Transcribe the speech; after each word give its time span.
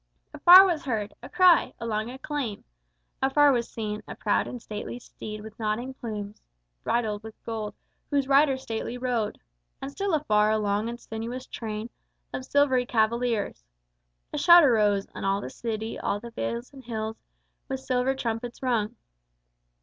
Afar 0.33 0.65
was 0.65 0.83
heard 0.85 1.13
A 1.21 1.29
cry, 1.29 1.75
a 1.79 1.85
long 1.85 2.09
acclaim. 2.09 2.63
Afar 3.21 3.51
was 3.51 3.69
seen 3.69 4.01
A 4.07 4.15
proud 4.15 4.47
and 4.47 4.59
stately 4.59 4.97
steed 4.97 5.41
with 5.41 5.59
nodding 5.59 5.93
plumes, 5.93 6.41
Bridled 6.83 7.21
with 7.21 7.35
gold, 7.45 7.75
whose 8.09 8.27
rider 8.27 8.57
stately 8.57 8.97
rode, 8.97 9.39
And 9.79 9.91
still 9.91 10.15
afar 10.15 10.49
a 10.49 10.57
long 10.57 10.89
and 10.89 10.99
sinuous 10.99 11.45
train 11.45 11.91
Of 12.33 12.45
silvery 12.45 12.87
cavaliers. 12.87 13.63
A 14.33 14.39
shout 14.39 14.63
arose, 14.63 15.05
And 15.13 15.23
all 15.23 15.39
the 15.39 15.51
city, 15.51 15.99
all 15.99 16.19
the 16.19 16.31
vales 16.31 16.73
and 16.73 16.83
hills, 16.83 17.21
With 17.67 17.79
silver 17.81 18.15
trumpets 18.15 18.63
rung. 18.63 18.95